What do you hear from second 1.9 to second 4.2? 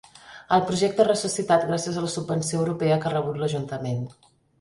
a la subvenció europea que ha rebut l’ajuntament.